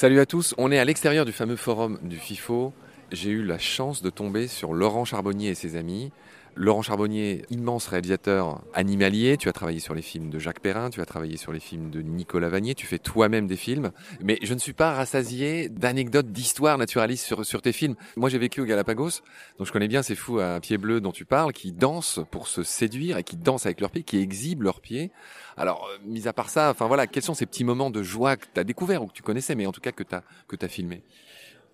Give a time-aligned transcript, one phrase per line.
[0.00, 2.72] Salut à tous, on est à l'extérieur du fameux forum du FIFO.
[3.10, 6.12] J'ai eu la chance de tomber sur Laurent Charbonnier et ses amis.
[6.60, 11.00] Laurent Charbonnier, immense réalisateur animalier, tu as travaillé sur les films de Jacques Perrin, tu
[11.00, 14.54] as travaillé sur les films de Nicolas Vanier, tu fais toi-même des films, mais je
[14.54, 17.94] ne suis pas rassasié d'anecdotes, d'histoires naturalistes sur, sur tes films.
[18.16, 19.20] Moi j'ai vécu au Galapagos,
[19.58, 22.48] donc je connais bien ces fous à pieds bleus dont tu parles, qui dansent pour
[22.48, 25.12] se séduire et qui dansent avec leurs pieds, qui exhibent leurs pieds.
[25.56, 28.36] Alors, euh, mis à part ça, enfin voilà, quels sont ces petits moments de joie
[28.36, 30.24] que tu as découverts ou que tu connaissais, mais en tout cas que tu as,
[30.48, 30.68] que as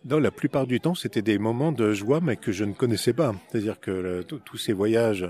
[0.04, 3.14] dans la plupart du temps, c'était des moments de joie, mais que je ne connaissais
[3.14, 3.34] pas.
[3.48, 5.26] C'est-à-dire que tous ces voyages,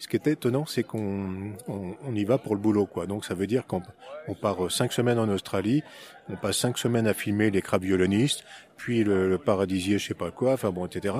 [0.00, 3.06] ce qui est étonnant, c'est qu'on on, y va pour le boulot, quoi.
[3.06, 3.82] Donc ça veut dire qu'on
[4.26, 5.84] on part cinq semaines en Australie,
[6.28, 8.42] on passe cinq semaines à filmer les crabes violonistes,
[8.76, 11.14] puis le, le, paradisier, je sais pas quoi, enfin bon, etc.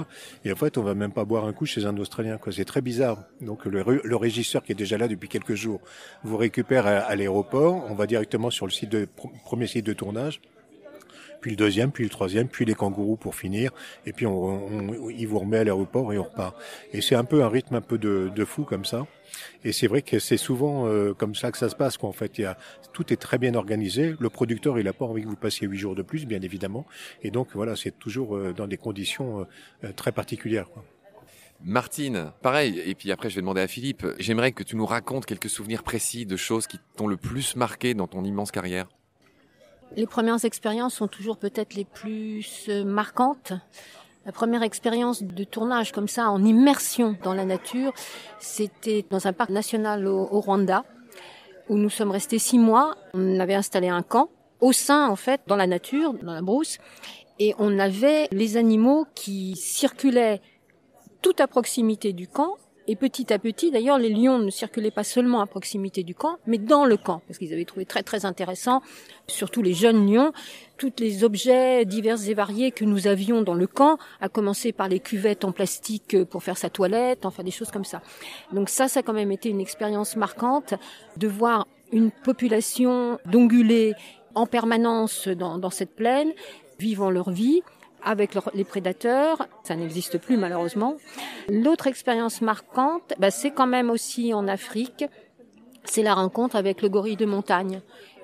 [0.45, 2.53] Et en fait, on va même pas boire un coup chez un Australien, quoi.
[2.53, 3.23] C'est très bizarre.
[3.41, 5.81] Donc le, le, régisseur qui est déjà là depuis quelques jours
[6.25, 9.07] vous récupère à, à l'aéroport, on va directement sur le site de
[9.45, 10.41] premier site de tournage
[11.41, 13.73] puis le deuxième, puis le troisième, puis les kangourous pour finir,
[14.05, 16.57] et puis on, on, vous remet à l'aéroport et on repart.
[16.93, 19.07] Et c'est un peu un rythme un peu de, de fou comme ça.
[19.65, 21.97] Et c'est vrai que c'est souvent euh, comme ça que ça se passe.
[21.97, 22.09] Quoi.
[22.09, 22.57] En fait, y a,
[22.93, 24.15] tout est très bien organisé.
[24.19, 26.87] Le producteur, il a pas envie que vous passiez huit jours de plus, bien évidemment.
[27.23, 29.47] Et donc voilà, c'est toujours euh, dans des conditions
[29.85, 30.71] euh, très particulières.
[30.71, 30.85] Quoi.
[31.65, 35.25] Martine, pareil, et puis après je vais demander à Philippe, j'aimerais que tu nous racontes
[35.25, 38.89] quelques souvenirs précis de choses qui t'ont le plus marqué dans ton immense carrière.
[39.95, 43.53] Les premières expériences sont toujours peut-être les plus euh, marquantes.
[44.25, 47.93] La première expérience de tournage comme ça, en immersion dans la nature,
[48.41, 50.85] c'était dans un parc national au, Rwanda,
[51.69, 52.97] où nous sommes restés six mois.
[53.15, 54.29] On avait installé un camp
[54.61, 56.79] au sein, en fait, dans la nature, dans la brousse,
[57.39, 60.41] et on avait les animaux qui circulaient
[61.23, 62.57] tout à proximité du camp
[62.89, 66.39] et petit à petit, d'ailleurs, les lions ne circulaient pas seulement à proximité du camp,
[66.47, 68.81] mais dans le camp, parce qu'ils avaient trouvé très très intéressant,
[69.27, 70.33] surtout les jeunes lions,
[70.79, 74.89] tous les objets divers et variés que nous avions dans le camp, à commencer par
[74.89, 78.03] les cuvettes en plastique pour faire sa toilette, enfin des choses comme ça.
[78.53, 80.75] Donc ça, ça a quand même été une expérience marquante
[81.17, 83.95] de voir une population d'ongulés
[84.35, 86.33] en permanence dans, dans cette plaine,
[86.79, 87.63] vivant leur vie,
[88.07, 89.47] avec les prédateurs.
[89.65, 90.97] Ça n'existe plus malheureusement.
[91.51, 95.05] L'autre expérience marquante, bah, c'est quand même aussi en Afrique.
[95.85, 97.81] C'est la rencontre avec le gorille de montagne,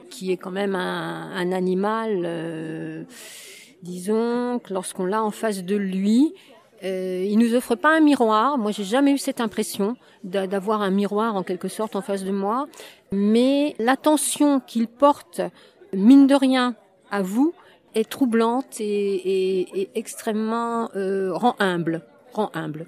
[0.09, 3.05] qui est quand même un, un animal, euh,
[3.83, 6.33] disons, que lorsqu'on l'a en face de lui,
[6.85, 8.59] euh, il nous offre pas un miroir.
[8.59, 12.33] Moi, j'ai jamais eu cette impression d'avoir un miroir en quelque sorte en face de
[12.33, 12.67] moi.
[13.11, 15.41] Mais l'attention qu'il porte,
[15.93, 16.75] mine de rien,
[17.11, 17.53] à vous,
[17.95, 22.87] est troublante et, extrêmement euh, rend humble, rend humble.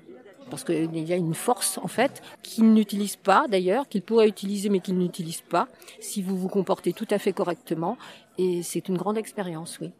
[0.51, 4.69] Parce qu'il y a une force en fait qu'il n'utilise pas d'ailleurs, qu'il pourrait utiliser
[4.69, 5.69] mais qu'il n'utilise pas
[6.01, 7.97] si vous vous comportez tout à fait correctement.
[8.39, 9.93] Et c'est une grande expérience, oui.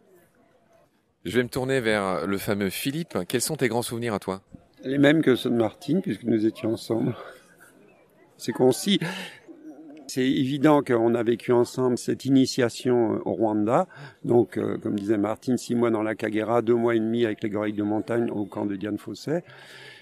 [1.25, 3.17] Je vais me tourner vers le fameux Philippe.
[3.27, 4.41] Quels sont tes grands souvenirs à toi?
[4.83, 7.15] Les mêmes que ceux de Martine, puisque nous étions ensemble.
[8.37, 8.99] C'est concis.
[10.07, 13.87] C'est évident qu'on a vécu ensemble cette initiation euh, au Rwanda.
[14.23, 17.41] Donc, euh, comme disait Martine, six mois dans la Kagera, deux mois et demi avec
[17.43, 19.41] les gorilles de montagne au camp de Diane Fossé.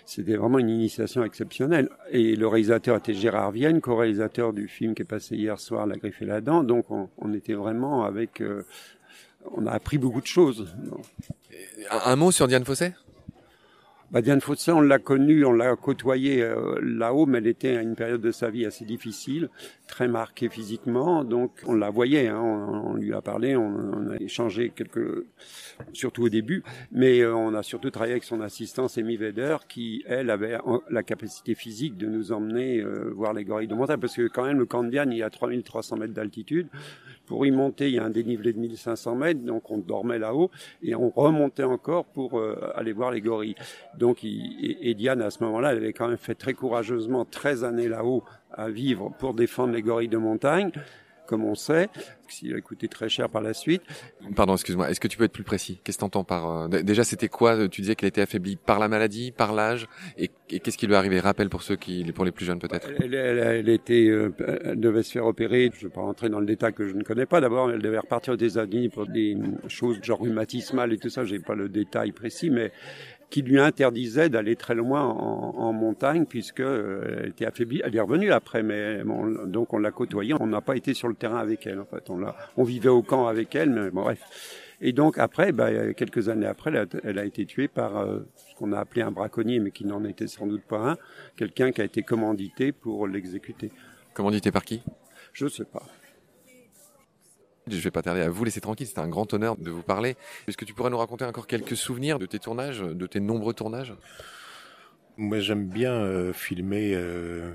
[0.06, 1.90] C'était vraiment une initiation exceptionnelle.
[2.12, 5.96] Et le réalisateur était Gérard Vienne, co-réalisateur du film qui est passé hier soir, La
[5.96, 6.64] Griffe et la Dent.
[6.64, 8.42] Donc, on, était vraiment avec...
[8.42, 8.66] Euh,
[9.56, 10.74] on a appris beaucoup de choses.
[11.90, 12.94] Un, mot sur Diane Fossé
[14.14, 17.82] bah, Diane Fossé, on l'a connue, on l'a côtoyée euh, là-haut, mais elle était à
[17.82, 19.50] une période de sa vie assez difficile,
[19.88, 24.70] très marquée physiquement, donc on la voyait, hein, on, lui a parlé, on, a échangé
[24.70, 25.26] quelques,
[25.94, 30.04] surtout au début, mais euh, on a surtout travaillé avec son assistante Amy Vedder, qui,
[30.06, 30.60] elle, avait
[30.92, 34.46] la capacité physique de nous emmener euh, voir les gorilles de montagne, parce que quand
[34.46, 36.68] même, le camp de Diane, il y a 3300 mètres d'altitude,
[37.26, 40.52] pour y monter, il y a un dénivelé de 1500 mètres, donc on dormait là-haut
[40.82, 43.56] et on remontait encore pour euh, aller voir les gorilles.
[43.98, 47.88] Donc, et, Diane, à ce moment-là, elle avait quand même fait très courageusement 13 années
[47.88, 50.72] là-haut à vivre pour défendre les gorilles de montagne
[51.34, 51.90] comme on sait,
[52.28, 53.82] s'il a coûté très cher par la suite.
[54.36, 55.80] Pardon, excuse-moi, est-ce que tu peux être plus précis?
[55.84, 56.48] Qu'est-ce que tu entends par...
[56.48, 60.30] Euh, déjà, c'était quoi Tu disais qu'elle était affaiblie par la maladie, par l'âge, et,
[60.48, 61.20] qu'est-ce qui lui est arrivé?
[61.20, 62.88] Rappelle pour ceux qui, pour les plus jeunes peut-être.
[63.02, 64.32] Elle, elle, était, euh,
[64.64, 66.94] elle devait se faire opérer, je ne vais pas rentrer dans le détail que je
[66.94, 67.42] ne connais pas.
[67.42, 69.36] D'abord, elle devait repartir aux États-Unis pour des
[69.70, 72.72] choses genre rhumatismales et tout ça, j'ai pas le détail précis, mais
[73.34, 77.82] qui lui interdisait d'aller très loin en, en montagne puisque euh, elle était affaiblie.
[77.84, 79.02] Elle est revenue après, mais
[79.48, 80.36] donc on l'a côtoyée.
[80.40, 81.80] On n'a pas été sur le terrain avec elle.
[81.80, 84.20] En fait, on l'a, on vivait au camp avec elle, mais bon, bref.
[84.82, 88.20] Et donc après, bah, quelques années après, elle a, elle a été tuée par euh,
[88.36, 90.98] ce qu'on a appelé un braconnier, mais qui n'en était sans doute pas un,
[91.36, 93.72] quelqu'un qui a été commandité pour l'exécuter.
[94.14, 94.84] Commandité par qui?
[95.32, 95.82] Je sais pas.
[97.68, 100.16] Je vais pas tarder à vous laisser tranquille, c'était un grand honneur de vous parler.
[100.48, 103.54] Est-ce que tu pourrais nous raconter encore quelques souvenirs de tes tournages, de tes nombreux
[103.54, 103.94] tournages?
[105.16, 107.54] Moi, j'aime bien euh, filmer, euh,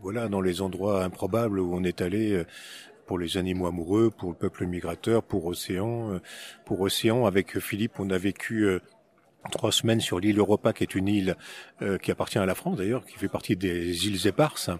[0.00, 2.32] voilà, dans les endroits improbables où on est allé.
[2.32, 2.44] Euh,
[3.06, 6.20] pour les animaux amoureux, pour le peuple migrateur, pour Océan.
[6.66, 8.68] Pour Océan, avec Philippe, on a vécu
[9.50, 11.36] trois semaines sur l'île Europa, qui est une île
[11.82, 14.70] euh, qui appartient à la France d'ailleurs, qui fait partie des îles éparses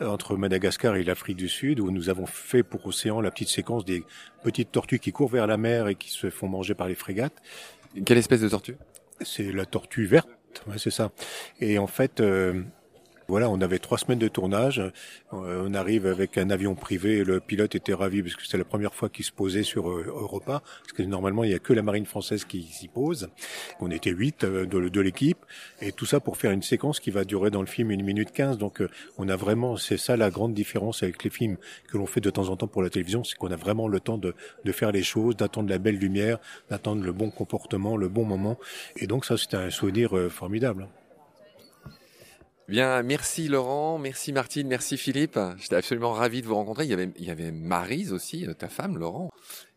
[0.00, 3.84] entre Madagascar et l'Afrique du Sud, où nous avons fait pour Océan la petite séquence
[3.84, 4.04] des
[4.42, 7.42] petites tortues qui courent vers la mer et qui se font manger par les frégates.
[8.04, 8.76] Quelle espèce de tortue?
[9.20, 10.28] C'est la tortue verte,
[10.68, 11.10] ouais, c'est ça.
[11.60, 12.22] Et en fait,
[13.28, 14.78] voilà, on avait trois semaines de tournage.
[15.34, 17.24] Euh, on arrive avec un avion privé.
[17.24, 20.06] Le pilote était ravi parce que c'était la première fois qu'il se posait sur euh,
[20.06, 20.62] Europa.
[20.80, 23.28] Parce que normalement, il n'y a que la marine française qui s'y pose.
[23.80, 25.44] On était huit euh, de, l'équipe.
[25.82, 28.32] Et tout ça pour faire une séquence qui va durer dans le film une minute
[28.32, 28.56] quinze.
[28.56, 28.82] Donc,
[29.18, 31.58] on a vraiment, c'est ça la grande différence avec les films
[31.88, 33.24] que l'on fait de temps en temps pour la télévision.
[33.24, 34.34] C'est qu'on a vraiment le temps de,
[34.64, 36.38] de faire les choses, d'attendre la belle lumière,
[36.70, 38.58] d'attendre le bon comportement, le bon moment.
[38.96, 40.88] Et donc, ça, c'était un souvenir formidable.
[42.68, 45.40] Bien, merci Laurent, merci Martine, merci Philippe.
[45.56, 46.84] J'étais absolument ravi de vous rencontrer.
[46.84, 49.30] Il y avait, il y avait Marise aussi, euh, ta femme, Laurent.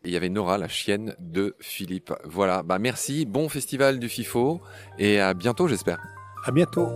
[0.04, 2.12] Et il y avait Nora, la chienne de Philippe.
[2.24, 4.60] Voilà, bah merci, bon festival du FIFO
[4.98, 6.00] et à bientôt, j'espère.
[6.44, 6.88] À bientôt.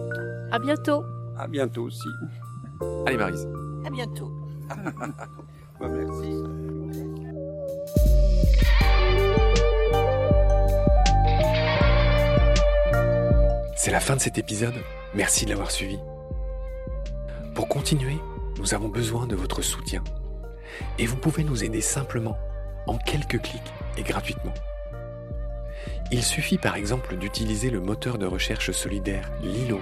[0.53, 1.03] À bientôt.
[1.39, 2.09] À bientôt aussi.
[3.07, 3.49] Allez Marise.
[3.87, 4.31] À bientôt.
[5.81, 6.43] bah, merci.
[13.77, 14.75] C'est la fin de cet épisode.
[15.17, 15.99] Merci de l'avoir suivi.
[17.55, 18.19] Pour continuer,
[18.59, 20.05] nous avons besoin de votre soutien.
[20.99, 22.37] Et vous pouvez nous aider simplement,
[22.87, 24.53] en quelques clics et gratuitement.
[26.13, 29.81] Il suffit par exemple d'utiliser le moteur de recherche solidaire Lilo.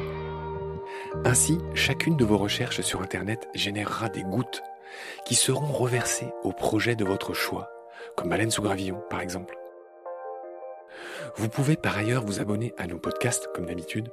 [1.24, 4.62] Ainsi, chacune de vos recherches sur Internet générera des gouttes
[5.26, 7.70] qui seront reversées au projet de votre choix,
[8.16, 9.58] comme Baleine sous gravillon par exemple.
[11.34, 14.12] Vous pouvez par ailleurs vous abonner à nos podcasts comme d'habitude